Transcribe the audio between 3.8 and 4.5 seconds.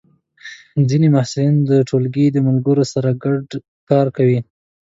کار کوي.